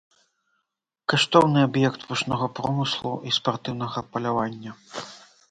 [1.13, 4.71] Каштоўны аб'ект пушнога промыслу і спартыўнага палявання.